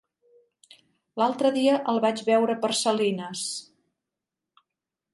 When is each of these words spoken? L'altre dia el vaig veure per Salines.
L'altre 1.23 1.51
dia 1.59 1.77
el 1.95 2.03
vaig 2.07 2.23
veure 2.31 2.57
per 2.65 2.73
Salines. 2.83 3.47